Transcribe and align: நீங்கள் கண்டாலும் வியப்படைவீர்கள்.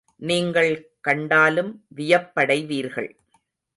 நீங்கள் 0.15 0.71
கண்டாலும் 1.01 1.71
வியப்படைவீர்கள். 1.95 3.11